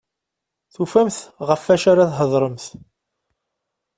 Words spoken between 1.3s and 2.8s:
ɣef wacu ara thedremt.